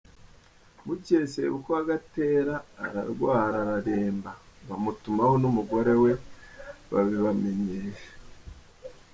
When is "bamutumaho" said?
4.67-5.33